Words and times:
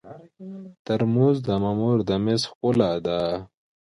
ترموز 0.85 1.37
د 1.45 1.47
مامور 1.63 1.97
د 2.09 2.11
مېز 2.23 2.41
ښکلا 2.49 2.91
ده. 3.05 3.19